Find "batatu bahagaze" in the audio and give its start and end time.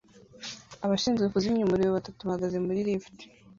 1.97-2.57